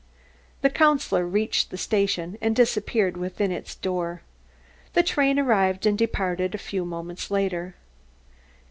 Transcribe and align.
The 0.63 0.71
Councillor 0.71 1.27
reached 1.27 1.69
the 1.69 1.77
station 1.77 2.35
and 2.41 2.55
disappeared 2.55 3.17
within 3.17 3.51
its 3.51 3.75
door. 3.75 4.23
The 4.93 5.03
train 5.03 5.37
arrived 5.37 5.85
and 5.85 5.95
departed 5.95 6.55
a 6.55 6.57
few 6.57 6.85
moments 6.85 7.29
later. 7.29 7.75